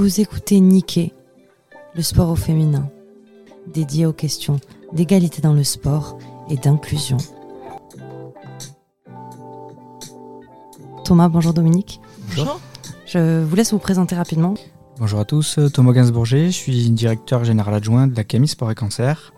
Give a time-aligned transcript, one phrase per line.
[0.00, 1.12] Vous écoutez Niquer,
[1.94, 2.88] le sport au féminin,
[3.66, 4.58] dédié aux questions
[4.94, 6.16] d'égalité dans le sport
[6.48, 7.18] et d'inclusion.
[11.04, 12.00] Thomas, bonjour Dominique.
[12.28, 12.58] Bonjour.
[13.04, 14.54] Je vous laisse vous présenter rapidement.
[14.98, 18.74] Bonjour à tous, Thomas Gainsbourger, je suis directeur général adjoint de la CAMI Sport et
[18.74, 19.34] Cancer,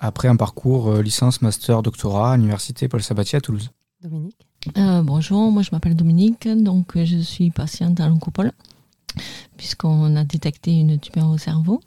[0.00, 3.70] après un parcours euh, licence, master, doctorat à l'université Paul Sabatier à Toulouse.
[4.02, 4.48] Dominique.
[4.76, 8.50] Euh, bonjour, moi je m'appelle Dominique, donc je suis patiente à l'oncopole,
[9.62, 11.80] puisqu'on a détecté une tumeur au cerveau.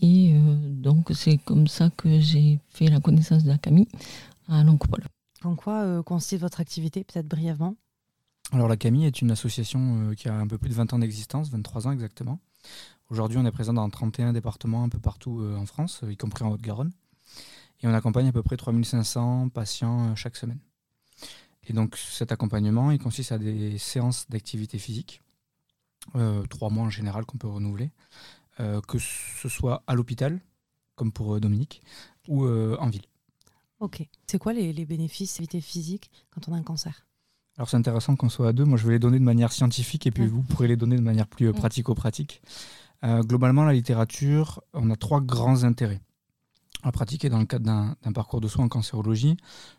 [0.00, 3.86] Et euh, donc c'est comme ça que j'ai fait la connaissance de la CAMI
[4.48, 5.04] à l'oncopole.
[5.44, 7.76] En quoi euh, consiste votre activité, peut-être brièvement?
[8.50, 10.98] Alors la CAMI est une association euh, qui a un peu plus de 20 ans
[10.98, 12.40] d'existence, 23 ans exactement.
[13.08, 16.42] Aujourd'hui on est présent dans 31 départements un peu partout euh, en France, y compris
[16.42, 16.90] en Haute-Garonne.
[17.82, 20.58] Et on accompagne à peu près 3500 patients chaque semaine.
[21.68, 25.22] Et donc cet accompagnement, il consiste à des séances d'activité physique,
[26.48, 27.90] trois mois en général qu'on peut renouveler,
[28.60, 30.40] euh, que ce soit à l'hôpital,
[30.94, 31.82] comme pour euh, Dominique,
[32.28, 33.06] ou euh, en ville.
[33.80, 34.06] Ok.
[34.26, 37.06] C'est quoi les, les bénéfices d'activité physique quand on a un cancer?
[37.58, 38.64] Alors c'est intéressant qu'on soit à deux.
[38.64, 41.02] Moi, je vais les donner de manière scientifique et puis vous pourrez les donner de
[41.02, 42.42] manière plus euh, pratico-pratique.
[43.04, 46.00] Euh, globalement, la littérature, on a trois grands intérêts
[46.84, 49.36] à pratiquer dans le cadre d'un d'un parcours de soins en cancérologie.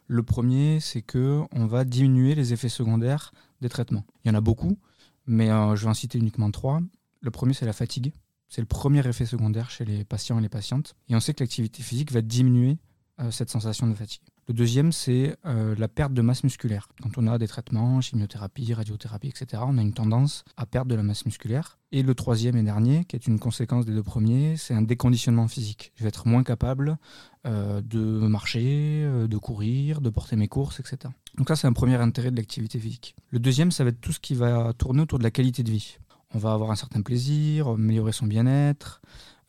[0.07, 4.05] Le premier, c'est que on va diminuer les effets secondaires des traitements.
[4.23, 4.77] Il y en a beaucoup,
[5.25, 6.81] mais euh, je vais en citer uniquement trois.
[7.21, 8.13] Le premier, c'est la fatigue.
[8.49, 10.95] C'est le premier effet secondaire chez les patients et les patientes.
[11.09, 12.77] Et on sait que l'activité physique va diminuer
[13.19, 14.21] euh, cette sensation de fatigue.
[14.47, 16.89] Le deuxième, c'est euh, la perte de masse musculaire.
[17.01, 20.95] Quand on a des traitements, chimiothérapie, radiothérapie, etc., on a une tendance à perdre de
[20.95, 21.79] la masse musculaire.
[21.93, 25.47] Et le troisième et dernier, qui est une conséquence des deux premiers, c'est un déconditionnement
[25.47, 25.93] physique.
[25.95, 26.97] Je vais être moins capable
[27.45, 31.13] de marcher, de courir, de porter mes courses, etc.
[31.37, 33.15] Donc ça, c'est un premier intérêt de l'activité physique.
[33.29, 35.71] Le deuxième, ça va être tout ce qui va tourner autour de la qualité de
[35.71, 35.97] vie.
[36.33, 39.01] On va avoir un certain plaisir, améliorer son bien-être,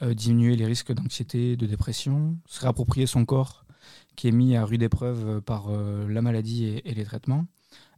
[0.02, 3.64] euh, diminuer les risques d'anxiété, de dépression, se réapproprier son corps
[4.16, 7.46] qui est mis à rude épreuve par euh, la maladie et les traitements.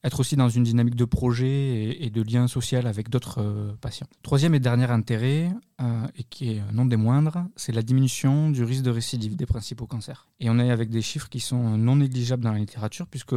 [0.05, 4.07] Être aussi dans une dynamique de projet et, de lien social avec d'autres euh, patients.
[4.23, 8.63] Troisième et dernier intérêt, euh, et qui est non des moindres, c'est la diminution du
[8.63, 10.29] risque de récidive des principaux cancers.
[10.39, 13.35] Et on est avec des chiffres qui sont non négligeables dans la littérature, puisque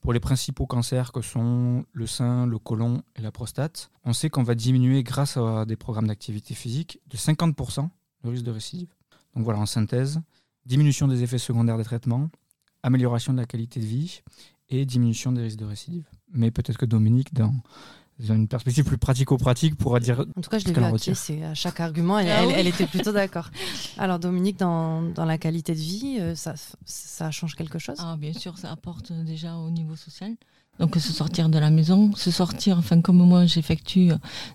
[0.00, 4.30] pour les principaux cancers que sont le sein, le côlon et la prostate, on sait
[4.30, 7.88] qu'on va diminuer grâce à des programmes d'activité physique de 50%
[8.24, 8.88] le risque de récidive.
[9.34, 10.20] Donc voilà, en synthèse,
[10.66, 12.30] diminution des effets secondaires des traitements,
[12.82, 14.22] amélioration de la qualité de vie
[14.72, 16.04] et diminution des risques de récidive.
[16.32, 17.52] Mais peut-être que Dominique, dans
[18.18, 21.80] une perspective plus pratico-pratique, pourra dire En tout cas, je l'ai vu en à chaque
[21.80, 22.54] argument, elle, Ah elle- oui.
[22.56, 23.50] elle était plutôt d'accord.
[23.98, 27.96] Alors Dominique, dans, dans la qualité de vie, euh, ça, ça change quelque chose?
[27.98, 30.34] Ah, bien sûr, ça apporte déjà au niveau social.
[30.78, 34.10] Donc se sortir de la maison, se sortir, enfin comme moi j'effectue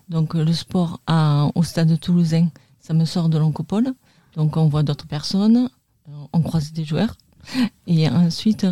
[0.08, 2.48] donc le sport à, au stade toulousain,
[2.80, 3.94] ça me sort de l'oncopole.
[4.34, 5.70] Donc on voit d'autres personnes,
[6.08, 7.16] euh, on croise des joueurs.
[7.86, 8.66] Et ensuite,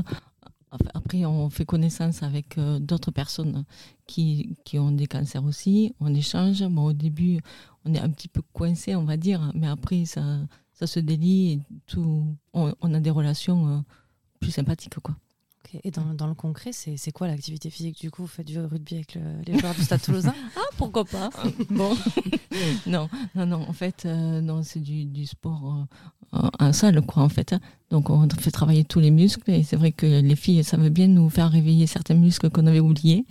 [0.95, 3.65] après on fait connaissance avec euh, d'autres personnes
[4.07, 6.63] qui, qui ont des cancers aussi, on échange.
[6.69, 7.41] Bon, au début,
[7.85, 10.39] on est un petit peu coincé, on va dire, mais après ça,
[10.73, 13.79] ça se délie et tout, on, a des relations euh,
[14.41, 14.99] plus sympathiques.
[15.01, 15.17] Quoi.
[15.85, 18.95] Et dans, dans le concret, c'est quoi l'activité physique Du coup, vous faites du rugby
[18.97, 20.35] avec le- les joueurs du Stade Toulousain?
[20.57, 21.31] Ah, pourquoi pas?
[21.71, 21.97] Bon,
[22.87, 25.87] non, non, non, en fait, euh, non, c'est du, du sport
[26.33, 27.53] euh, en- salle, quoi, en fait.
[27.53, 27.61] hein.
[27.91, 31.07] Donc, on fait travailler tous les muscles, et c'est vrai que les filles savent bien
[31.09, 33.25] nous faire réveiller certains muscles qu'on avait oubliés.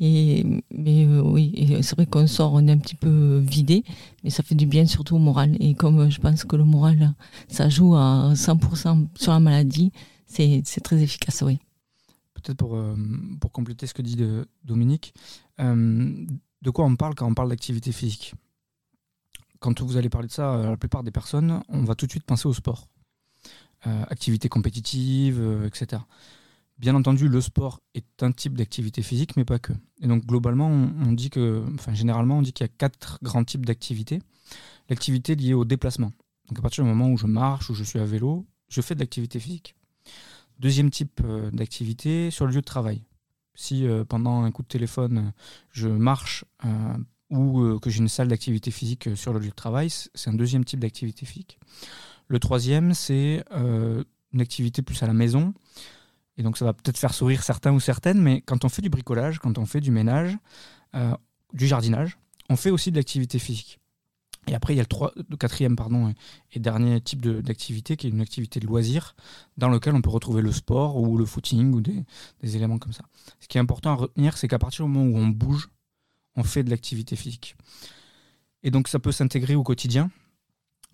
[0.00, 3.84] Et, mais euh, oui, c'est vrai qu'on sort, on est un petit peu vidé,
[4.24, 5.56] mais ça fait du bien surtout au moral.
[5.60, 7.12] Et comme je pense que le moral,
[7.48, 9.92] ça joue à 100% sur la maladie,
[10.26, 11.58] c'est très efficace, oui.
[12.40, 12.96] Peut-être pour, euh,
[13.40, 15.14] pour compléter ce que dit de- Dominique,
[15.60, 16.26] euh,
[16.62, 18.34] de quoi on parle quand on parle d'activité physique?
[19.58, 22.10] Quand vous allez parler de ça, euh, la plupart des personnes, on va tout de
[22.10, 22.88] suite penser au sport.
[23.86, 26.02] Euh, activité compétitive, euh, etc.
[26.78, 29.72] Bien entendu, le sport est un type d'activité physique, mais pas que.
[30.00, 33.18] Et donc globalement, on, on dit que, enfin généralement, on dit qu'il y a quatre
[33.22, 34.20] grands types d'activités.
[34.88, 36.12] L'activité liée au déplacement.
[36.48, 38.94] Donc à partir du moment où je marche, ou je suis à vélo, je fais
[38.94, 39.74] de l'activité physique.
[40.60, 43.02] Deuxième type euh, d'activité, sur le lieu de travail.
[43.54, 45.30] Si euh, pendant un coup de téléphone, euh,
[45.72, 46.44] je marche
[47.30, 50.64] ou que j'ai une salle d'activité physique sur le lieu de travail, c'est un deuxième
[50.64, 51.60] type d'activité physique.
[52.26, 55.54] Le troisième, c'est une activité plus à la maison.
[56.36, 58.90] Et donc ça va peut-être faire sourire certains ou certaines, mais quand on fait du
[58.90, 60.36] bricolage, quand on fait du ménage,
[61.52, 62.18] du jardinage,
[62.48, 63.78] on fait aussi de l'activité physique.
[64.46, 66.12] Et après, il y a le, trois- le quatrième pardon,
[66.54, 69.14] et- dernier type de- d'activité qui est une activité de loisir
[69.58, 72.04] dans lequel on peut retrouver le sport ou le footing ou des,
[72.40, 73.04] des éléments comme ça.
[73.38, 75.68] Ce qui est important à retenir, c'est qu'à partir du moment où on bouge,
[76.36, 77.54] on fait de l'activité physique.
[78.62, 80.10] Et donc ça peut s'intégrer au quotidien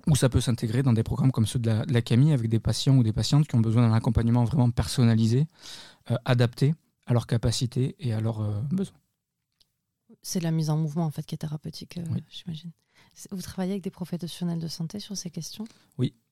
[0.08, 2.48] ou ça peut s'intégrer dans des programmes comme ceux de la, de la Camille avec
[2.48, 5.46] des patients ou des patientes qui ont besoin d'un accompagnement vraiment personnalisé,
[6.10, 6.75] euh, adapté
[7.06, 8.96] à leurs capacités et à leurs euh, besoins.
[10.22, 12.22] C'est la mise en mouvement en fait qui est thérapeutique, euh, Oui.
[12.28, 12.70] j'imagine.
[13.30, 15.64] Vous travaillez avec des professionnels de santé sur ces questions?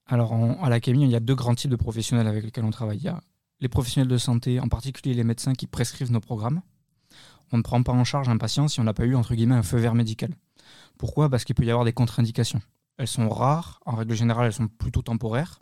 [0.07, 2.65] Alors en- à la Camille, il y a deux grands types de professionnels avec lesquels
[2.65, 2.99] on travaille.
[2.99, 3.23] Il y a
[3.61, 6.61] les professionnels de santé, en particulier les médecins qui prescrivent nos programmes.
[7.53, 9.55] On ne prend pas en charge un patient si on n'a pas eu entre guillemets
[9.55, 10.35] un feu vert médical.
[10.99, 11.31] Pourquoi?
[11.31, 12.61] Parce qu'il peut y avoir des contre-indications.
[12.99, 15.61] Elles sont rares, en règle générale, elles sont plutôt temporaires.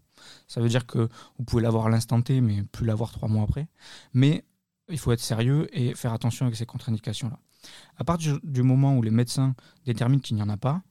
[0.48, 1.08] Ça veut dire que
[1.38, 3.68] vous pouvez l'avoir à l'instant T, mais plus l'avoir trois mois après.
[4.12, 4.44] Mais
[4.88, 7.38] il faut être sérieux et faire attention avec ces contre-indications-là.
[7.96, 9.54] À partir du moment où les médecins
[9.84, 10.82] déterminent qu'il n'y en a pas,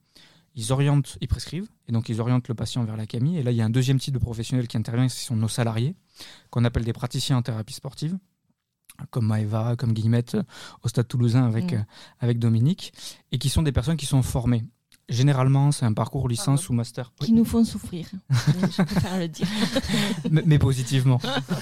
[0.56, 3.38] ils orientent, ils prescrivent, et donc ils orientent le patient vers la Camille.
[3.38, 5.48] Et là, il y a un deuxième type de professionnels qui intervient, ce sont nos
[5.48, 5.96] salariés,
[6.50, 8.18] qu'on appelle des praticiens en thérapie sportive,
[9.10, 10.38] comme Maëva, comme Guillemette,
[10.84, 11.76] au Stade Toulousain avec, Mm.
[11.76, 11.84] euh,
[12.20, 12.94] avec Dominique,
[13.32, 14.64] et qui sont des personnes qui sont formées.
[15.12, 18.08] Généralement, c'est un parcours licence ou master, Qui nous font souffrir.
[18.30, 19.46] je préfère le dire.
[20.32, 21.20] mais, mais positivement.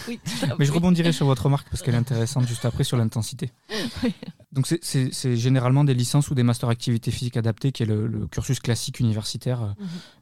[0.07, 2.95] Oui, à Mais je rebondirai sur votre remarque parce qu'elle est intéressante juste après sur
[2.97, 3.51] l'intensité.
[4.03, 4.13] Oui.
[4.51, 8.27] Donc c'est- généralement des licences ou des masters activités physiques adaptées, qui est le, le
[8.27, 9.75] cursus classique universitaire.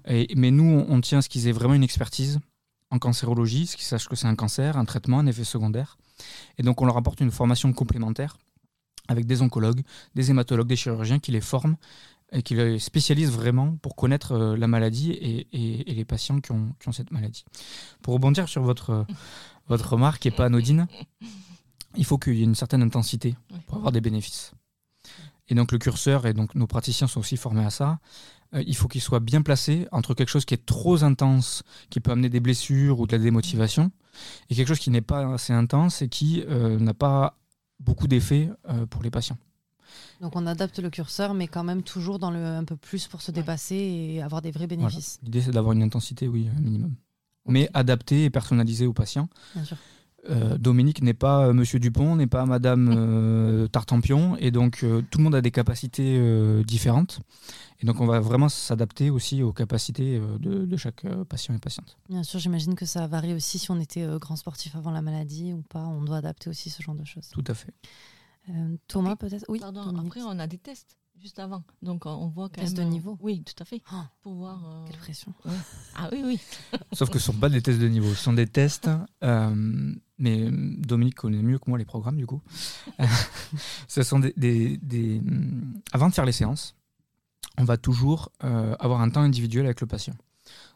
[0.07, 2.39] et- mais nous, on, on tient à ce qu'ils aient vraiment une expertise
[2.91, 5.97] en cancérologie, ce qu'ils sachent que c'est un cancer, un traitement, un effet secondaire.
[6.57, 8.37] Et donc on leur apporte une formation complémentaire
[9.09, 9.83] avec des oncologues,
[10.15, 11.75] des hématologues, des chirurgiens qui les forment
[12.31, 16.39] et qui les spécialisent vraiment pour connaître euh, la maladie et, et- et les patients
[16.41, 17.45] qui ont, qui ont cette maladie.
[18.01, 19.05] Pour rebondir sur votre,
[19.67, 20.87] votre remarque, qui n'est pas anodine,
[21.95, 23.35] il faut qu'il y ait une certaine intensité
[23.65, 24.51] pour avoir des bénéfices.
[25.49, 27.99] Et donc le curseur et donc nos praticiens sont aussi formés à ça.
[28.53, 32.01] Euh, il faut qu'il soit bien placé entre quelque chose qui est trop intense, qui
[32.01, 33.91] peut amener des blessures ou de la démotivation,
[34.49, 37.37] et quelque chose qui n'est pas assez intense et qui euh, n'a pas
[37.79, 38.49] beaucoup d'effets
[38.89, 39.37] pour les patients.
[40.21, 43.21] Donc on adapte le curseur, mais quand même toujours dans le un peu plus pour
[43.21, 45.19] se dépasser et avoir des vrais bénéfices.
[45.23, 46.95] L'idée c'est d'avoir une intensité, oui, un minimum.
[47.45, 49.29] Mais adapté et personnalisé aux patients.
[49.55, 49.77] Bien sûr.
[50.29, 55.01] Euh, Dominique n'est pas euh, Monsieur Dupont, n'est pas Madame euh, Tartampion, et donc euh,
[55.09, 56.19] tout le monde a des capacités
[56.65, 57.21] différentes.
[57.79, 61.97] Et donc on va vraiment s'adapter aussi aux capacités de, de chaque patient et patiente.
[62.09, 65.53] Bien sûr, j'imagine que ça varie aussi si on était grand sportif avant la maladie
[65.53, 65.85] ou pas.
[65.85, 67.29] On doit adapter aussi ce genre de choses.
[67.29, 67.71] Tout à fait.
[68.49, 69.45] Euh, Thomas, peut-être?
[69.49, 69.59] Oui.
[69.59, 71.63] Pardon, après, on a des tests juste avant.
[71.81, 72.85] Donc, on voit quand Tests même.
[72.85, 73.17] de euh, niveau.
[73.21, 73.81] Oui, tout à fait.
[73.93, 74.63] Oh, Pour voir.
[74.65, 75.33] euh, quelle pression.
[75.95, 76.39] Ah oui, oui.
[76.93, 78.89] Sauf que ce ne sont pas des tests de niveau, ce sont des tests.
[79.23, 82.41] euh, mais Dominique connaît mieux que moi les programmes du coup.
[83.87, 85.21] ce sont des, des- des-
[85.91, 86.75] Avant de faire les séances,
[87.57, 90.15] on va toujours euh, avoir un temps individuel avec le patient.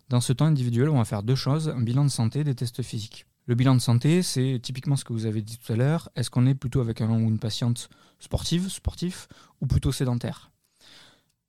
[0.09, 2.81] Dans ce temps individuel, on va faire deux choses un bilan de santé, des tests
[2.81, 3.25] physiques.
[3.47, 6.09] Le bilan de santé, c'est typiquement ce que vous avez dit tout à l'heure.
[6.15, 7.89] Est-ce qu'on est plutôt avec un ou une patiente
[8.19, 9.27] sportive, sportif,
[9.61, 10.51] ou plutôt sédentaire?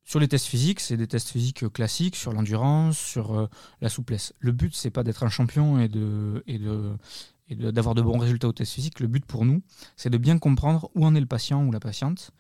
[0.05, 3.47] Sur les tests physiques, c'est des tests physiques classiques sur l'endurance, sur euh,
[3.81, 4.35] la souplesse.
[4.41, 6.43] Le but, c'est pas d'être un champion et de
[7.51, 9.01] d'avoir de, bons résultats au test physique.
[9.01, 9.63] Le but pour nous,
[9.97, 12.31] c'est de bien comprendre où en est le patient ou la patiente,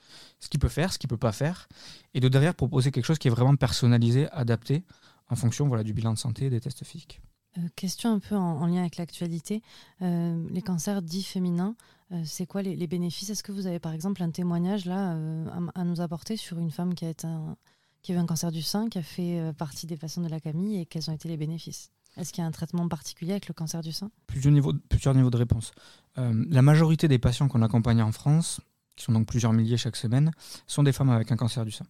[0.40, 1.68] ce qu'il peut faire, ce qu'il peut pas faire,
[2.14, 4.84] et de derrière proposer quelque chose qui est vraiment personnalisé, adapté
[5.28, 7.20] en fonction voilà du bilan de santé et des tests physiques.
[7.58, 9.62] Euh, question un peu en, en lien avec l'actualité.
[10.00, 11.76] Euh, les cancers dits féminins,
[12.12, 13.28] euh, c'est quoi les, les bénéfices?
[13.30, 16.58] Est-ce que vous avez par exemple un témoignage là euh, à, à nous apporter sur
[16.58, 17.56] une femme qui a, été un-
[18.00, 20.40] qui a eu un cancer du sein, qui a fait partie des patients de la
[20.40, 21.90] Camille et quels ont été les bénéfices?
[22.16, 24.10] Est-ce qu'il y a un traitement particulier avec le cancer du sein?
[24.26, 25.72] Plusieurs niveaux, plusieurs niveaux de réponse.
[26.18, 28.60] Euh, la majorité des patients qu'on accompagne en France,
[28.96, 30.30] qui sont donc plusieurs milliers chaque semaine,
[30.66, 31.86] sont des femmes avec un cancer du sein.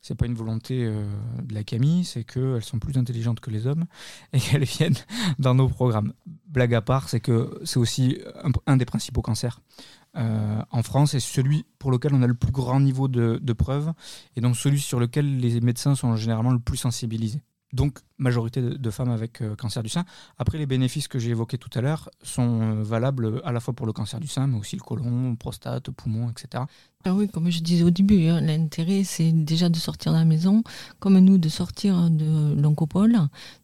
[0.00, 1.04] C'est pas une volonté euh,
[1.42, 3.84] de la Camille, c'est qu'elles sont plus intelligentes que les hommes
[4.32, 4.96] et qu'elles viennent
[5.38, 6.12] dans nos programmes.
[6.46, 8.18] Blague à part, c'est que c'est aussi
[8.66, 9.60] un, des principaux cancers
[10.16, 13.92] euh, en France et celui pour lequel on a le plus grand niveau de preuves
[14.36, 17.42] et donc celui sur lequel les médecins sont généralement le plus sensibilisés.
[17.72, 20.04] Donc, majorité de, femmes avec euh, cancer du sein.
[20.38, 23.74] Après, les bénéfices que j'ai évoqués tout à l'heure sont euh, valables à la fois
[23.74, 26.64] pour le cancer du sein, mais aussi le côlon, prostate, poumon, etc.
[27.04, 30.24] Ah oui, comme je disais au début, hein, l'intérêt, c'est déjà de sortir de la
[30.24, 30.64] maison,
[30.98, 33.16] comme nous, de sortir de l'oncopole,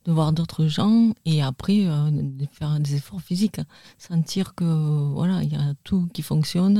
[0.05, 3.61] de voir d'autres gens, et après, euh, de faire des efforts physiques.
[3.99, 4.65] Sentir que,
[5.13, 6.79] voilà, il y a tout qui fonctionne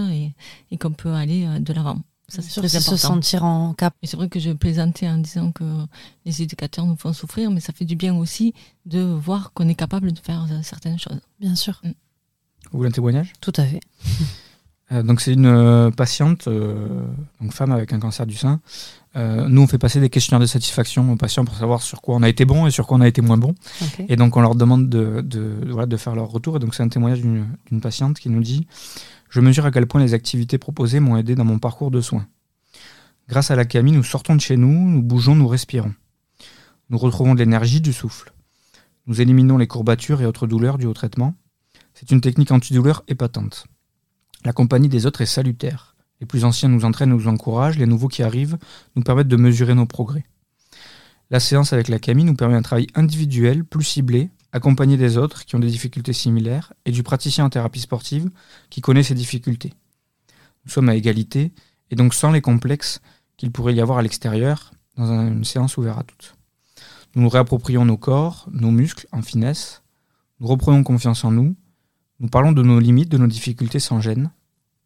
[0.71, 2.02] et, qu'on peut aller de l'avant.
[2.28, 3.14] Ça, c'est sûr, très c'est se important.
[3.14, 3.95] sentir en cap.
[4.02, 5.64] Et c'est vrai que je plaisantais en disant que
[6.25, 8.52] les éducateurs nous font souffrir, mais ça fait du bien aussi
[8.85, 11.21] de voir qu'on est capable de faire euh, certaines choses.
[11.38, 13.33] Bien sûr, Vous voulez un témoignage?
[13.40, 13.80] Tout à fait.
[14.92, 17.04] Euh, donc c'est une euh, patiente, euh,
[17.40, 18.61] donc femme avec un cancer du sein.
[19.16, 22.14] Euh, nous on fait passer des questionnaires de satisfaction aux patients pour savoir sur quoi
[22.14, 23.56] on a été bon et sur quoi on a été moins bon.
[24.09, 26.54] Et donc on leur demande de, de, voilà, de faire leur retour.
[26.54, 28.68] Et donc c'est un témoignage d'une d'une patiente qui nous dit
[29.28, 32.26] Je mesure à quel point les activités proposées m'ont aidé dans mon parcours de soins.
[33.28, 35.95] Grâce à la Camille, nous sortons de chez nous, nous bougeons, nous respirons.
[36.90, 38.33] Nous retrouvons de l'énergie, du souffle.
[39.06, 41.35] Nous éliminons les courbatures et autres douleurs dues au traitement.
[41.95, 43.66] C'est une technique antidouleur épatante.
[44.45, 45.97] La compagnie des autres est salutaire.
[46.21, 48.59] Les plus anciens nous entraînent, nous encouragent, les nouveaux qui arrivent
[48.95, 50.25] nous permettent de mesurer nos progrès.
[51.30, 55.44] La séance avec la Camille nous permet un travail individuel, plus ciblé, accompagné des autres
[55.44, 58.30] qui ont des difficultés similaires et du praticien en thérapie sportive
[58.70, 59.74] qui connaît ces difficultés.
[60.64, 61.52] Nous sommes à égalité
[61.90, 63.00] et donc sans les complexes
[63.36, 66.36] qu'il pourrait y avoir à l'extérieur dans une séance ouverte à toutes.
[67.14, 69.82] Nous nous réapproprions nos corps, nos muscles en finesse,
[70.40, 71.54] nous reprenons confiance en nous,
[72.20, 74.30] nous parlons de nos limites, de nos difficultés sans gêne,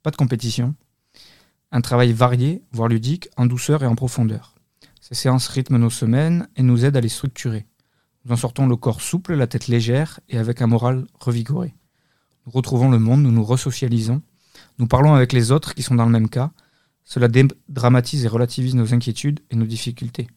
[0.02, 0.74] pas de compétition,
[1.72, 4.54] un travail varié, voire ludique, en douceur et en profondeur.
[5.00, 7.66] Ces séances rythment nos semaines et nous aident à les structurer.
[8.24, 11.74] Nous en sortons le corps souple, la tête légère et avec un moral revigoré.
[12.46, 14.22] Nous retrouvons le monde, nous nous resocialisons,
[14.78, 16.50] nous parlons avec les autres qui sont dans le même cas.
[17.04, 20.28] Cela dédramatise et relativise nos inquiétudes et nos difficultés.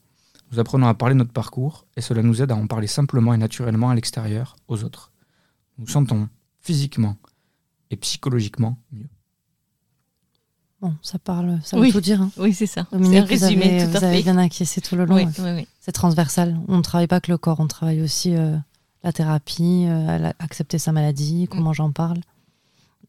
[0.52, 3.34] Nous apprenons à parler de notre parcours et cela nous aide à en parler simplement
[3.34, 5.12] et naturellement à l'extérieur, aux autres.
[5.78, 6.30] Nous sentons
[6.62, 7.18] physiquement
[7.90, 9.10] et psychologiquement mieux.
[10.82, 12.22] Bon, ça parle, ça veut tout dire.
[12.22, 12.32] Hein.
[12.38, 12.86] Oui, c'est ça.
[12.92, 15.32] Dominique, un résumé, vous avez, bien acquiescé tout le long.
[15.84, 16.58] C'est transversal.
[16.70, 18.56] On ne travaille pas que le corps, on travaille aussi euh,
[19.04, 22.20] la thérapie, euh, accepter sa maladie, comment j'en parle.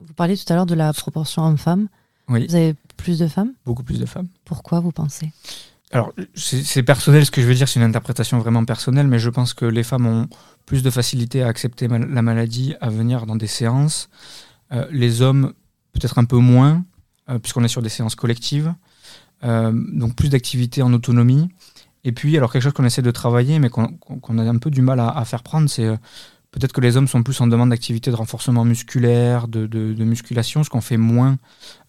[0.00, 1.88] Vous parliez tout à l'heure de la proportion homme-femme.
[2.28, 2.48] Oui.
[2.48, 3.52] Vous avez plus de femmes?
[3.64, 4.26] Beaucoup plus de femmes.
[4.44, 5.30] Pourquoi vous pensez?
[5.92, 9.30] Alors, c'est personnel, ce que je veux dire, c'est une interprétation vraiment personnelle, mais je
[9.30, 10.28] pense que les femmes ont
[10.66, 14.08] plus de facilité à accepter la maladie, à venir dans des séances.
[14.72, 15.52] Euh, les hommes,
[15.92, 16.84] peut-être un peu moins,
[17.28, 18.74] euh, puisqu'on est sur des séances collectives.
[19.44, 21.48] Euh, donc plus d'activité en autonomie.
[22.04, 24.82] Et puis, alors quelque chose qu'on essaie de travailler, mais qu'on a un peu du
[24.82, 25.88] mal à, faire prendre, c'est
[26.50, 30.70] peut-être que les hommes sont plus en demande d'activité de renforcement musculaire, de, musculation, ce
[30.70, 31.38] qu'on fait moins,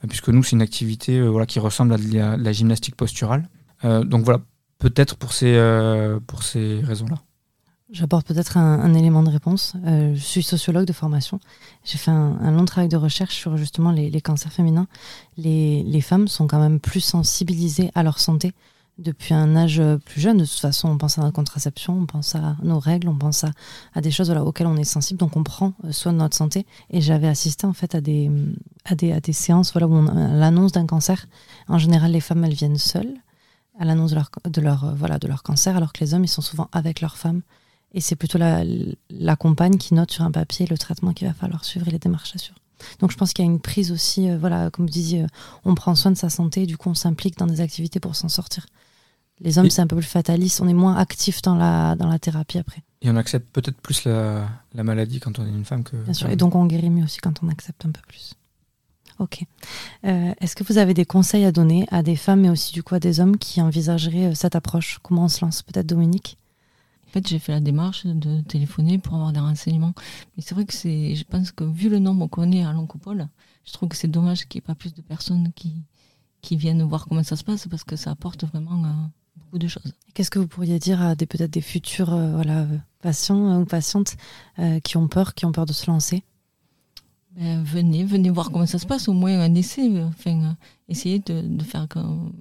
[0.07, 3.49] puisque nous, c'est une activité voilà, qui ressemble à de la, gymnastique posturale.
[3.83, 4.39] donc voilà,
[4.79, 5.59] peut-être pour ces,
[6.27, 7.17] pour ces raisons-là.
[7.91, 9.73] J'apporte peut-être un, élément de réponse.
[9.85, 11.39] Euh, je suis sociologue de formation.
[11.83, 14.87] J'ai fait un, long travail de recherche sur justement les, cancers féminins.
[15.37, 18.53] Les, femmes sont quand même plus sensibilisées à leur santé
[18.97, 20.37] depuis un âge plus jeune.
[20.37, 23.43] De toute façon, on pense à notre contraception, on pense à nos règles, on pense
[23.43, 25.19] à, des choses auxquelles on est sensible.
[25.19, 26.65] Donc on prend soin de notre santé.
[26.89, 28.31] Et j'avais assisté en fait à des,
[28.85, 30.03] à des, à des séances voilà, où on
[30.37, 31.27] l'annonce d'un cancer.
[31.67, 33.15] En général, les femmes, elles viennent seules
[33.79, 36.29] à l'annonce de leur, de, leur, voilà, de leur cancer, alors que les hommes, ils
[36.29, 37.41] sont souvent avec leurs femmes
[37.95, 38.63] et c'est plutôt la,
[39.09, 41.99] la, compagne qui note sur un papier le traitement qu'il va falloir suivre et les
[41.99, 42.59] démarches à suivre.
[42.99, 45.27] Donc je pense qu'il y a une prise aussi, euh, voilà, comme vous disiez, euh,
[45.63, 48.27] on prend soin de sa santé, du coup on s'implique dans des activités pour s'en
[48.27, 48.67] sortir.
[49.41, 52.19] Les hommes, c'est un peu plus fataliste, on est moins actif dans la, dans la
[52.19, 52.83] thérapie après.
[53.01, 55.97] Et on accepte peut-être plus la, la, maladie quand on est une femme que.
[55.97, 58.35] Bien sûr, et donc on guérit mieux aussi quand on accepte un peu plus.
[59.19, 59.43] Ok.
[60.05, 62.83] Euh, est-ce que vous avez des conseils à donner à des femmes, mais aussi du
[62.83, 64.99] coup à des hommes qui envisageraient cette approche?
[65.03, 65.61] Comment on se lance?
[65.61, 66.37] Peut-être Dominique?
[67.07, 69.93] Fait, j'ai fait la démarche de téléphoner pour avoir des renseignements.
[70.35, 73.27] Mais c'est vrai que c'est, je pense que vu le nombre qu'on est à l'Oncopole,
[73.65, 75.83] je trouve que c'est dommage qu'il n'y ait pas plus de personnes qui,
[76.41, 78.89] qui viennent voir comment ça se passe parce que ça apporte vraiment euh,
[79.37, 79.93] beaucoup de choses.
[80.13, 82.65] Qu'est-ce que vous pourriez dire à des peut-être des futurs euh, voilà,
[83.01, 84.15] patients ou patientes
[84.59, 86.23] euh, qui ont peur, qui ont peur de se lancer?
[87.35, 90.55] Ben, venez, venez voir comment ça se passe, au moins un essai, enfin,
[90.87, 91.85] essayez de, de faire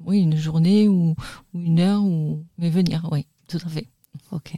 [0.06, 1.16] oui, une journée ou,
[1.52, 2.44] ou, une heure, ou...
[2.58, 3.88] mais venir, oui, tout à fait.
[4.30, 4.56] Ok.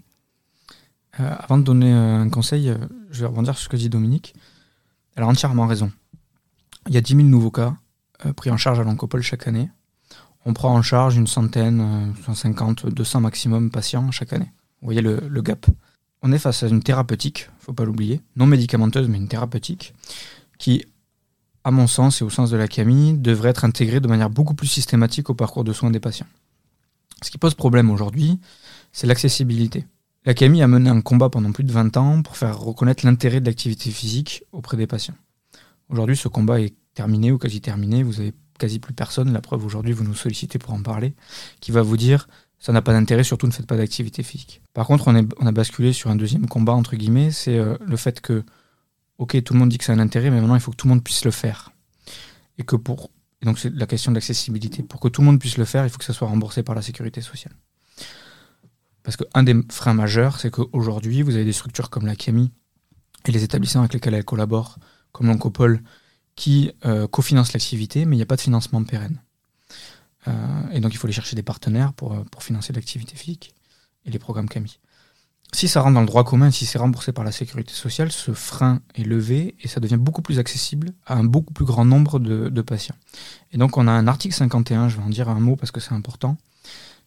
[1.20, 2.76] Euh, avant de donner euh, un conseil, euh,
[3.10, 4.34] je vais rebondir sur ce que dit Dominique.
[5.14, 5.90] Elle a entièrement raison.
[6.88, 7.76] Il y a 10 000 nouveaux cas
[8.36, 9.70] pris en charge à l'Oncopole chaque année.
[10.48, 14.52] On prend en charge une centaine, 150, 200 maximum patients chaque année.
[14.80, 15.66] Vous voyez le, gap.
[16.22, 19.92] On est face à une thérapeutique, faut pas l'oublier, non médicamenteuse, mais une thérapeutique,
[20.58, 20.84] qui,
[21.64, 24.54] à mon sens et au sens de la Camille, devrait être intégrée de manière beaucoup
[24.54, 26.28] plus systématique au parcours de soins des patients.
[27.22, 28.38] Ce qui pose problème aujourd'hui,
[28.92, 29.84] c'est l'accessibilité.
[30.26, 33.40] La Camille a mené un combat pendant plus de 20 ans pour faire reconnaître l'intérêt
[33.40, 35.16] de l'activité physique auprès des patients.
[35.88, 38.04] Aujourd'hui, ce combat est terminé ou quasi terminé.
[38.58, 41.14] Quasi plus personne, la preuve aujourd'hui, vous nous sollicitez pour en parler,
[41.60, 44.62] qui va vous dire ça n'a pas d'intérêt, surtout ne faites pas d'activité physique.
[44.72, 48.20] Par contre, on, a basculé sur un deuxième combat, entre guillemets, c'est euh, le fait
[48.20, 48.44] que,
[49.18, 50.76] ok, tout le monde dit que ça a un intérêt, mais maintenant il faut que
[50.76, 51.72] tout le monde puisse le faire.
[52.58, 53.10] Et que pour.
[53.42, 54.82] donc c'est la question de l'accessibilité.
[54.82, 56.74] Pour que tout le monde puisse le faire, il faut que ça soit remboursé par
[56.74, 57.54] la sécurité sociale.
[59.02, 62.50] Parce qu'un des freins majeurs, c'est qu'aujourd'hui, vous avez des structures comme la CAMI
[63.26, 64.78] et les établissements avec lesquels elle collabore,
[65.12, 65.82] comme l'Oncopole,
[66.36, 69.20] qui euh, cofinancent l'activité, mais il n'y a pas de financement pérenne.
[70.28, 70.32] Euh,
[70.72, 73.54] et donc, il faut aller chercher des partenaires pour, euh, pour financer l'activité physique
[74.04, 74.78] et les programmes CAMI.
[75.52, 78.32] si ça rentre dans le droit commun, si c'est remboursé par la sécurité sociale, ce
[78.32, 82.18] frein est levé et ça devient beaucoup plus accessible à un beaucoup plus grand nombre
[82.18, 82.96] de, patients.
[83.52, 85.80] Et donc on a un article 51, je vais en dire un mot parce que
[85.80, 86.36] c'est important.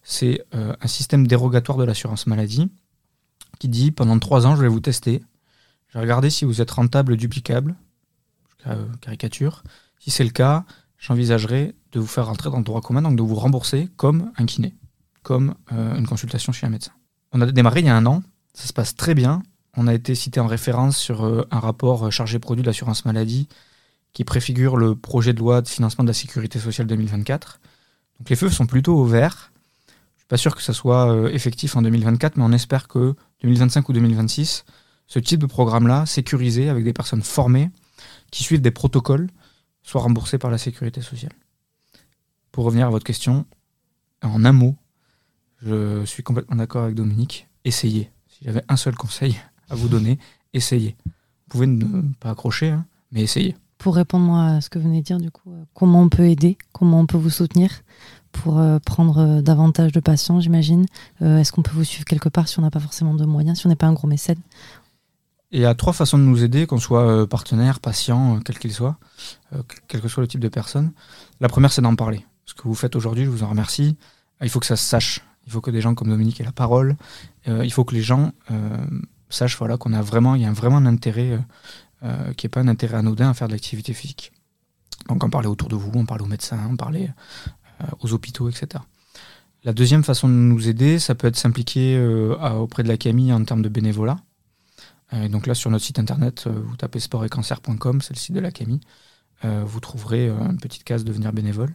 [0.02, 2.70] C'est euh, un système dérogatoire de l'assurance maladie
[3.58, 5.22] qui dit pendant trois ans je vais vous tester,
[5.88, 7.76] je vais regarder si vous êtes rentable, duplicable,
[9.00, 9.62] caricature.
[9.98, 10.64] Si c'est le cas,
[10.98, 14.46] j'envisagerai de vous faire rentrer dans le droit commun, donc de vous rembourser comme un
[14.46, 14.74] kiné,
[15.22, 16.92] comme euh, une consultation chez un médecin.
[17.32, 19.42] On a démarré il y a un an ça se passe très bien.
[19.76, 23.04] On a été cité en référence sur euh, un rapport euh, chargé produit de l'assurance
[23.04, 23.48] maladie
[24.12, 27.60] qui préfigure le projet de loi de financement de la sécurité sociale 2024.
[28.18, 29.52] Donc les feux sont plutôt au vert.
[29.86, 33.14] Je ne suis pas sûr que ça soit effectif en 2024, mais on espère que
[33.42, 34.64] 2025 ou 2026,
[35.06, 37.70] ce type de programme-là, sécurisé avec des personnes formées,
[38.30, 39.28] qui suivent des protocoles,
[39.82, 41.32] soit remboursé par la sécurité sociale.
[42.52, 43.46] Pour revenir à votre question,
[44.22, 44.76] en un mot,
[45.62, 48.10] je suis complètement d'accord avec Dominique, essayez.
[48.28, 49.36] Si j'avais un seul conseil
[49.68, 50.18] à vous donner,
[50.52, 50.96] essayez.
[51.04, 51.12] Vous
[51.50, 53.56] pouvez ne pas accrocher, hein, mais essayez.
[53.78, 56.28] Pour répondre à ce que vous venez de dire, du coup, euh, comment on peut
[56.28, 57.70] aider, comment on peut vous soutenir
[58.30, 60.86] pour euh, prendre euh, davantage de patients, j'imagine.
[61.20, 63.66] Est-ce qu'on peut vous suivre quelque part si on n'a pas forcément de moyens, si
[63.66, 64.38] on n'est pas un gros mécène
[65.52, 68.98] il y a trois façons de nous aider, qu'on soit partenaire, patient, quel qu'il soit,
[69.88, 70.92] quel que soit le type de personne.
[71.40, 72.24] La première, c'est d'en parler.
[72.46, 73.96] Ce que vous faites aujourd'hui, je vous en remercie.
[74.42, 75.20] Il faut que ça se sache.
[75.46, 76.96] Il faut que des gens comme Dominique aient la parole.
[77.48, 78.76] Euh, il faut que les gens euh,
[79.28, 81.38] sachent voilà, qu'on a vraiment, il y a vraiment un intérêt
[82.02, 84.32] euh, qui n'est pas un intérêt anodin à faire de l'activité physique.
[85.08, 87.10] Donc en parler autour de vous, on parle aux médecins, on parler
[88.00, 88.82] aux hôpitaux, etc.
[89.64, 91.98] La deuxième façon de nous aider, ça peut être s'impliquer
[92.58, 94.18] auprès de la Camille en termes de bénévolat.
[95.28, 98.80] Donc là, sur notre site internet, vous tapez sportetcancer.com, c'est le site de la Camille.
[99.42, 101.74] vous trouverez une petite case devenir bénévole.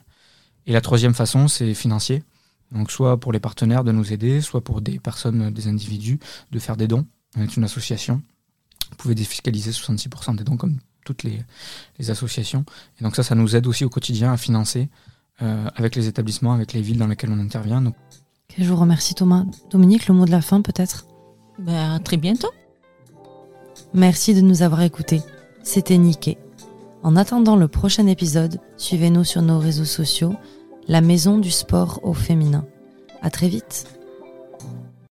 [0.67, 2.23] Et la troisième façon, c'est financier.
[2.71, 6.19] Donc soit pour les partenaires de nous aider, soit pour des personnes, des individus,
[6.51, 7.05] de faire des dons.
[7.37, 8.21] On est une association.
[8.89, 11.43] Vous pouvez défiscaliser 66% des dons comme toutes les,
[12.09, 12.65] associations.
[12.99, 14.89] Et donc ça, ça nous aide aussi au quotidien à financer
[15.41, 17.83] euh, avec les établissements, avec les villes dans lesquelles on intervient.
[18.57, 19.45] je vous remercie Thomas.
[19.69, 21.05] Dominique, le mot de la fin peut-être?
[21.59, 22.49] Ben, À très bientôt.
[23.93, 25.21] Merci de nous avoir écoutés.
[25.63, 26.37] C'était Niké.
[27.03, 30.35] En attendant le prochain épisode, suivez-nous sur nos réseaux sociaux
[30.87, 32.65] la maison du sport au féminin.
[33.21, 33.85] À très vite!